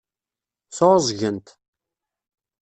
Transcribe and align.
Sɛuẓẓgent. 0.77 1.47